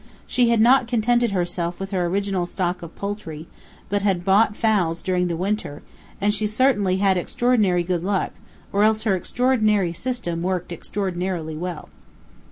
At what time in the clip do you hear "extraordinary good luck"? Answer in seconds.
7.19-8.31